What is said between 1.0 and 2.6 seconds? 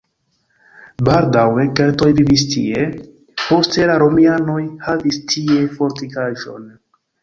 Baldaŭe keltoj vivis